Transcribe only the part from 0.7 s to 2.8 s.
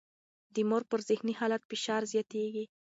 پر ذهني حالت فشار زیاتېږي.